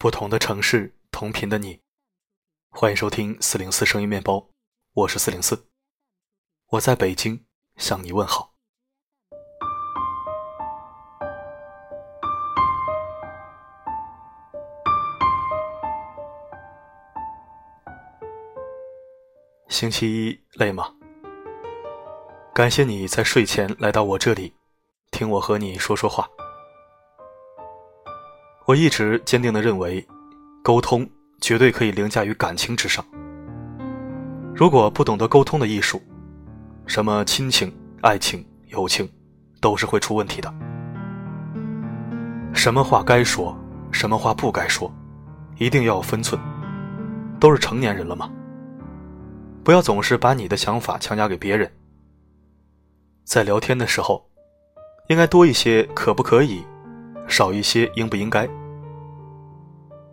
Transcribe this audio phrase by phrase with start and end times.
[0.00, 1.82] 不同的城市，同频的你，
[2.70, 4.48] 欢迎收听四零四声音面包，
[4.94, 5.66] 我是四零四，
[6.70, 7.44] 我在北京
[7.76, 8.54] 向你问好。
[19.68, 20.94] 星期一累吗？
[22.54, 24.54] 感谢你在睡前来到我这里，
[25.10, 26.26] 听我和你说说话。
[28.70, 30.06] 我一直坚定的认为，
[30.62, 31.04] 沟通
[31.40, 33.04] 绝对可以凌驾于感情之上。
[34.54, 36.00] 如果不懂得沟通的艺术，
[36.86, 39.10] 什么亲情、爱情、友情，
[39.60, 40.54] 都是会出问题的。
[42.54, 43.58] 什么话该说，
[43.90, 44.88] 什么话不该说，
[45.58, 46.40] 一定要有分寸。
[47.40, 48.30] 都是成年人了嘛，
[49.64, 51.68] 不要总是把你的想法强加给别人。
[53.24, 54.24] 在聊天的时候，
[55.08, 56.62] 应该多一些可不可以，
[57.26, 58.48] 少一些应不应该。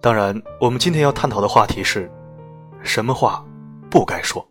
[0.00, 2.08] 当然，我们今天要探讨的话题是：
[2.84, 3.44] 什么话
[3.90, 4.46] 不该说。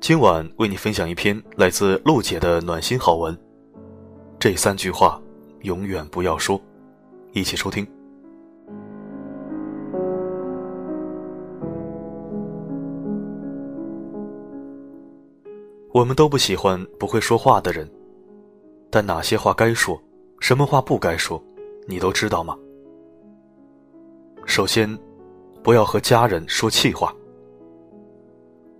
[0.00, 3.36] 今晚为你分享一篇来自陆姐的暖心好文。
[4.40, 5.20] 这三句话
[5.62, 6.60] 永远不要说，
[7.32, 7.86] 一起收听。
[15.92, 17.88] 我们都不喜欢不会说话的人，
[18.90, 20.00] 但哪些话该说？
[20.40, 21.42] 什么话不该说，
[21.86, 22.56] 你都知道吗？
[24.46, 24.98] 首先，
[25.62, 27.14] 不要和家人说气话。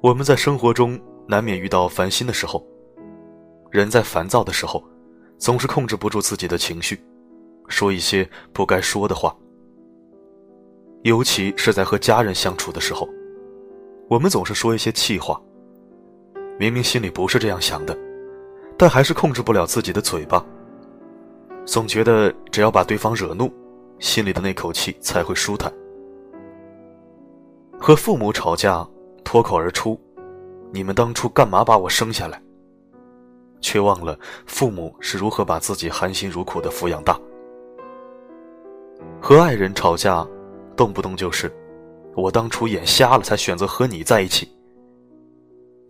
[0.00, 2.64] 我们在生活中难免遇到烦心的时候，
[3.70, 4.82] 人在烦躁的时候，
[5.36, 6.98] 总是控制不住自己的情绪，
[7.66, 9.36] 说一些不该说的话。
[11.02, 13.08] 尤其是在和家人相处的时候，
[14.08, 15.40] 我们总是说一些气话。
[16.58, 17.96] 明明心里不是这样想的，
[18.76, 20.44] 但还是控制不了自己的嘴巴。
[21.68, 23.52] 总觉得只要把对方惹怒，
[23.98, 25.70] 心里的那口气才会舒坦。
[27.78, 28.88] 和父母吵架，
[29.22, 30.00] 脱口而出
[30.72, 32.42] ：“你们当初干嘛把我生下来？”
[33.60, 37.20] 却忘了父母是如何把自己含辛茹苦的抚养大。
[39.20, 40.26] 和爱人吵架，
[40.74, 41.52] 动不动就是
[42.16, 44.50] ：“我当初眼瞎了才选择和你在一起。”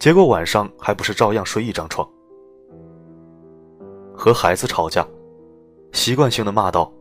[0.01, 2.09] 结果晚上还不是照样睡一张床。
[4.13, 5.07] 和孩子吵架。
[5.93, 6.93] 习惯性的骂道：“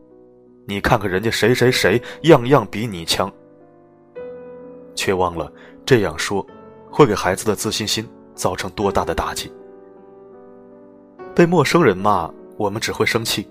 [0.66, 3.30] 你看看人家谁谁谁，样样比你强。”
[4.94, 5.52] 却忘了
[5.86, 6.44] 这样说，
[6.90, 9.52] 会给孩子的自信心造成多大的打击。
[11.34, 13.44] 被陌生人骂，我们只会生气；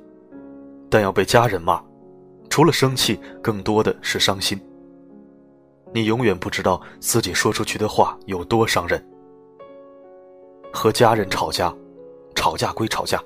[0.90, 1.82] 但要被家人骂，
[2.50, 4.60] 除了生气，更多的是伤心。
[5.94, 9.02] 你永远不知道自己说出去的话有多伤人。
[10.74, 11.74] 和家人吵架，
[12.36, 13.24] 吵架归吵架，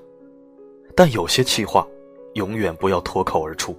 [0.95, 1.85] 但有些气话。
[2.33, 3.75] 永远不要脱口而出。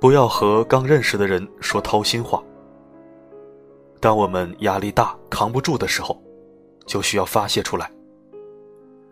[0.00, 2.42] 不要和刚认识的人说掏心话。
[4.00, 6.22] 当我们压力大、扛不住的时候，
[6.84, 7.90] 就需要发泄出来。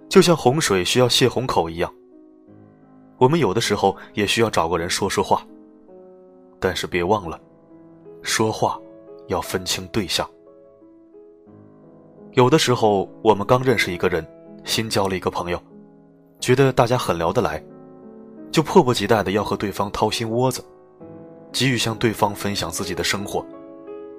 [0.06, 1.90] 就像洪水需要泄洪口一样，
[3.16, 5.42] 我们有的时候也需要找个人说说话。
[6.60, 7.40] 但是别忘了，
[8.20, 8.78] 说话
[9.28, 10.28] 要分清对象。
[12.32, 14.26] 有的时候，我们刚认识一个人，
[14.64, 15.62] 新交了一个朋友，
[16.40, 17.62] 觉得大家很聊得来，
[18.50, 20.64] 就迫不及待的要和对方掏心窝子，
[21.52, 23.44] 急于向对方分享自己的生活，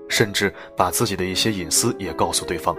[0.07, 2.75] 甚至把自己的一些隐私也告诉对方。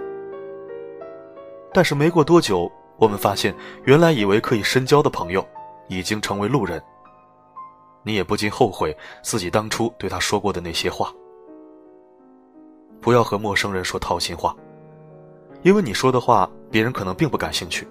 [1.73, 3.53] 但是没过多久，我们发现，
[3.83, 5.45] 原来以为可以深交的朋友，
[5.89, 6.81] 已经成为路人。
[8.03, 11.11] 你也不禁后悔自己当初对他说过的那些话。
[13.01, 14.55] 不要和陌生人说掏心话。
[15.65, 17.87] 因为你说的话，别人可能并不感兴趣，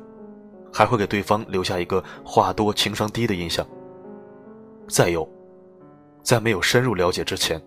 [0.72, 3.66] 还会给对方留下一个话多情商低的印象。
[4.88, 5.28] 再有，
[6.22, 7.60] 在没有深入了解之前，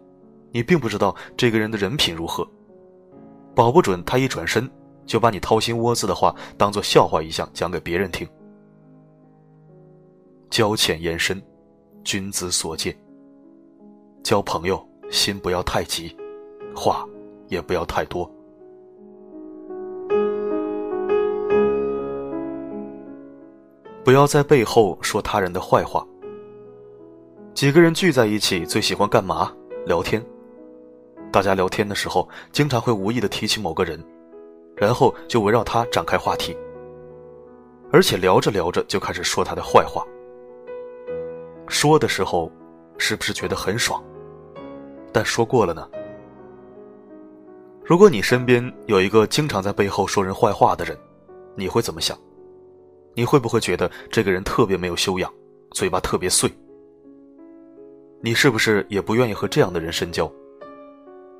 [0.53, 2.47] 你并不知道这个人的人品如何，
[3.53, 4.69] 保不准他一转身
[5.05, 8.25] 就把你掏心窝子的话当做笑话一样讲给别人听。
[10.49, 11.43] 交浅言深，
[12.05, 12.97] 君子所见。
[14.23, 14.81] 交朋友，
[15.11, 16.15] 心不要太急，
[16.73, 17.05] 话
[17.49, 18.31] 也不要太多。
[24.07, 26.07] 不要在背后说他人的坏话。
[27.53, 29.53] 几个人聚在一起，最喜欢干嘛？
[29.85, 30.25] 聊天。
[31.29, 34.01] 大家聊天的时候，经常会无意的提起某个人，
[34.77, 36.57] 然后就围绕他展开话题。
[37.91, 40.07] 而且聊着聊着就开始说他的坏话。
[41.67, 42.49] 说的时候，
[42.97, 44.01] 是不是觉得很爽？
[45.11, 45.85] 但说过了呢？
[47.83, 50.97] 如果你身边有一个经常在背后说人坏话的人，
[51.55, 52.17] 你会怎么想？
[53.17, 55.33] 你会不会觉得这个人特别没有修养，
[55.71, 56.47] 嘴巴特别碎？
[58.21, 60.31] 你是不是也不愿意和这样的人深交？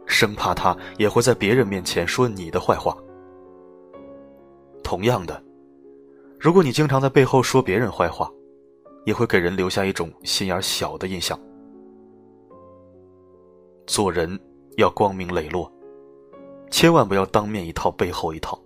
[0.08, 2.98] 生怕他也会在别人面前说你的坏话。
[4.84, 5.40] 同样的，
[6.40, 8.28] 如果你经常在背后说别人坏话，
[9.06, 11.40] 也会给人留下一种心眼小的印象。
[13.86, 14.28] 做人
[14.78, 15.72] 要光明磊落，
[16.72, 18.60] 千万不要当面一套背后一套。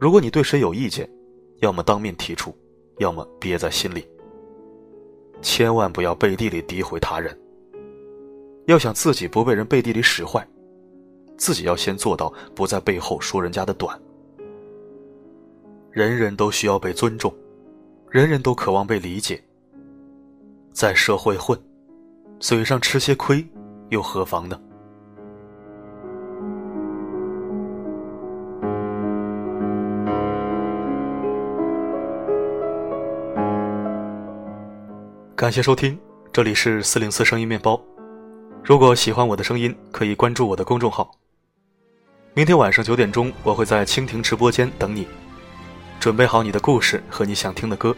[0.00, 1.06] 如果你对谁有意见，
[1.60, 2.54] 要么当面提出，
[2.98, 4.06] 要么憋在心里。
[5.42, 7.38] 千万不要背地里诋毁他人。
[8.66, 10.46] 要想自己不被人背地里使坏，
[11.36, 13.96] 自己要先做到不在背后说人家的短。
[15.92, 17.32] 人人都需要被尊重，
[18.10, 19.42] 人人都渴望被理解。
[20.72, 21.58] 在社会混，
[22.38, 23.46] 嘴上吃些亏，
[23.90, 24.60] 又何妨呢？
[35.36, 36.00] 感谢收听，
[36.32, 37.78] 这里是四零四声音面包。
[38.64, 41.10] 如果喜欢我的声音，可以关注我的公众号。
[42.32, 45.06] 明天晚上九点钟，我会在蜻蜓直播间等你。
[46.00, 47.94] 准备好你的故事和你想听的歌，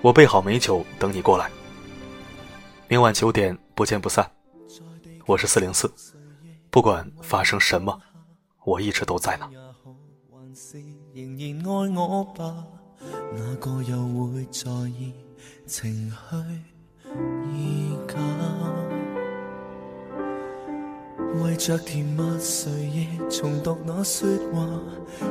[0.00, 1.50] 我备好美酒等你过来。
[2.86, 4.30] 明晚九点不见不散。
[5.26, 5.92] 我是四零四，
[6.70, 8.00] 不管发生什么，
[8.64, 9.50] 我一直都在呢。
[15.66, 16.36] 情绪
[17.54, 18.14] 已假，
[21.42, 24.66] 为着甜蜜，谁亦重读那说话，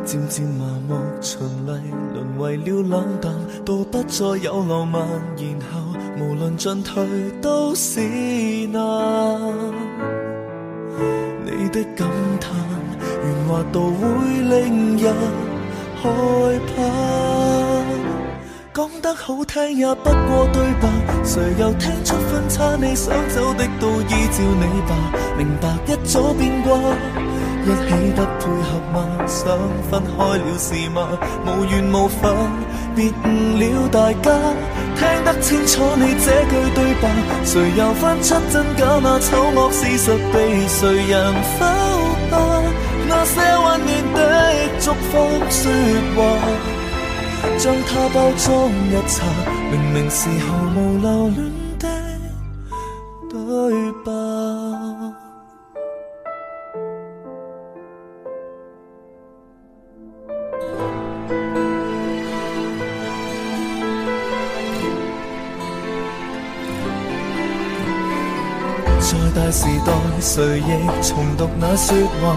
[0.05, 1.71] 渐渐麻木，循例
[2.13, 3.33] 沦为了冷淡，
[3.65, 5.01] 到不再有浪漫，
[5.37, 7.05] 然后无论进退
[7.41, 7.99] 都是
[8.67, 8.81] 难。
[11.45, 12.07] 你的感
[12.39, 12.55] 叹，
[13.23, 14.05] 圆滑到会
[14.41, 15.13] 令人
[16.01, 16.09] 害
[16.75, 17.58] 怕。
[18.79, 20.87] 讲得好听也不过对白，
[21.25, 22.77] 谁又听出分岔？
[22.77, 24.95] 你想走的都依照你吧，
[25.37, 26.77] 明白一早变卦，
[27.65, 29.05] 一起得配合吗？
[29.27, 29.51] 想
[29.91, 31.09] 分开了是吗？
[31.45, 32.33] 无缘无分，
[32.95, 34.31] 别误了大家。
[34.95, 37.09] 听得清楚你这句对白，
[37.43, 38.85] 谁又分出真假？
[39.03, 41.65] 那丑恶事实被谁人否
[42.31, 42.63] 吧？
[43.09, 45.17] 那些温暖的祝福
[45.49, 45.69] 说
[46.15, 46.78] 话。
[47.59, 49.21] 将它包装一册，
[49.69, 51.68] 明明是毫无留恋。
[69.51, 69.91] 时代，
[70.21, 70.63] 谁亦
[71.01, 72.35] 重读那说话。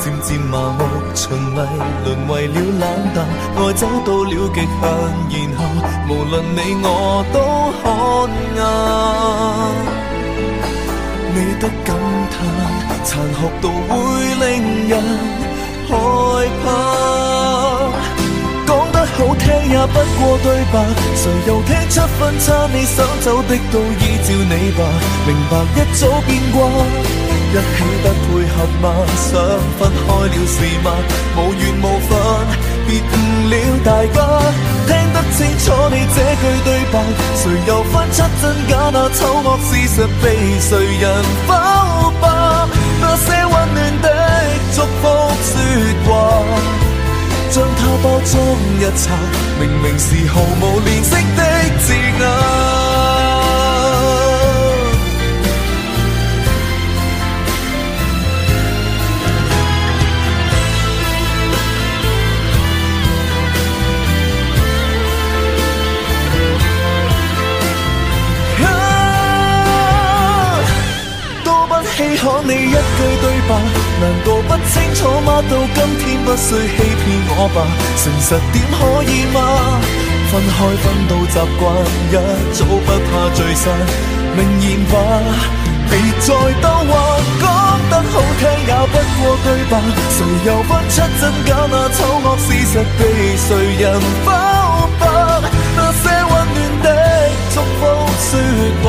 [0.00, 0.80] 渐渐麻木，
[1.14, 1.58] 循例
[2.04, 2.82] 沦为了冷
[3.14, 3.26] 淡，
[3.56, 4.66] 爱走到了极限，
[5.30, 5.60] 然后
[6.08, 6.86] 无论你我
[7.32, 7.36] 都
[7.82, 7.84] 看
[8.56, 8.60] 硬。
[11.34, 11.88] 你的感
[12.30, 12.36] 叹
[13.04, 13.90] 残酷到会
[14.40, 14.46] 令
[14.88, 14.92] 人
[15.88, 15.90] 害
[16.64, 16.66] 怕，
[19.48, 20.84] 听也不过对白，
[21.16, 22.68] 谁又听出分岔？
[22.70, 24.84] 你想走的都依照你吧，
[25.26, 26.68] 明白一早变卦。
[27.48, 28.84] 一起不配合吗？
[29.16, 29.32] 想
[29.78, 30.54] 分开了是
[30.84, 30.92] 吗？
[31.34, 32.10] 无缘无分，
[32.86, 34.16] 别误了大家。
[34.86, 36.94] 听得清楚你这句对白，
[37.34, 38.90] 谁又分出真假？
[38.92, 41.54] 那丑恶事实被谁人否
[42.20, 42.68] 吧？
[43.00, 44.06] 那些温暖的
[44.74, 45.08] 祝福
[45.40, 45.50] 说
[46.04, 46.12] 话，
[48.18, 48.36] 它包装
[48.80, 49.16] 一擦，
[49.60, 51.42] 明明是毫无怜惜的
[51.78, 52.28] 字眼。
[72.20, 72.76] 可你一句
[73.48, 75.42] 难道不清楚吗？
[75.48, 77.56] 到今天不需欺骗我吧，
[77.96, 79.36] 诚实点可以吗？
[80.30, 81.64] 分开分到习惯，
[82.10, 82.14] 一
[82.52, 83.72] 早不怕聚散，
[84.36, 84.94] 明言吧，
[85.88, 86.28] 别再
[86.60, 86.92] 兜弯，
[87.40, 87.46] 讲
[87.88, 89.72] 得好听也不过对白，
[90.12, 91.48] 谁又分出真假？
[91.70, 93.00] 那丑恶事实被
[93.36, 93.48] 谁
[93.80, 94.28] 人否
[95.00, 95.02] 白？
[95.74, 96.86] 那些温暖的
[97.54, 97.80] 祝福
[98.20, 98.30] 说
[98.82, 98.86] 话。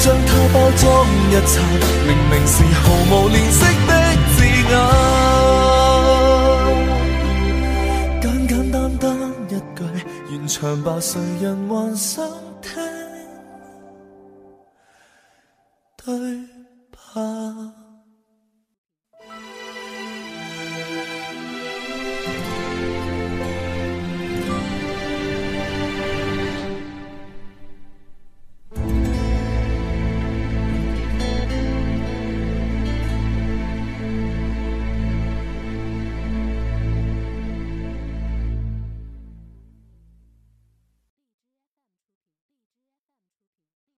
[0.00, 0.84] 将它包装
[1.30, 1.60] 一册，
[2.06, 3.90] 明明是毫无怜惜的
[4.36, 4.36] 字
[4.70, 4.72] 眼。
[8.20, 9.06] 简简单单
[9.48, 9.80] 一句，
[10.30, 12.24] 完场吧，谁人还想？